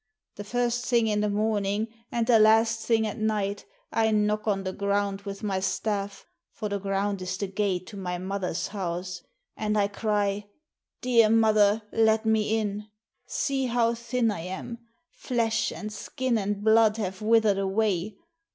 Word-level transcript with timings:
The 0.37 0.43
first 0.43 0.83
thing 0.87 1.05
in 1.05 1.21
the 1.21 1.29
morning 1.29 1.87
and 2.11 2.25
the 2.25 2.39
last 2.39 2.87
thing 2.87 3.05
at 3.05 3.19
night 3.19 3.65
I 3.91 4.09
knock 4.09 4.47
on 4.47 4.63
the 4.63 4.73
ground 4.73 5.21
with 5.29 5.43
my 5.43 5.59
staff, 5.59 6.25
for 6.51 6.69
the 6.69 6.79
ground 6.79 7.21
is 7.21 7.37
the 7.37 7.45
gate 7.45 7.85
to 7.85 7.97
my 7.97 8.17
mother's 8.17 8.69
house; 8.69 9.21
and 9.55 9.77
I 9.77 9.87
cry, 9.87 10.49
* 10.73 11.01
Dear 11.03 11.29
mother, 11.29 11.83
let 11.93 12.25
me 12.25 12.57
in! 12.57 12.87
See 13.27 13.67
how 13.67 13.93
thin 13.93 14.31
I 14.31 14.39
am! 14.41 14.79
Flesh 15.11 15.71
and 15.71 15.93
skin 15.93 16.35
and 16.35 16.63
blood 16.63 16.97
have 16.97 17.21
withered 17.21 17.59
away. 17.59 18.17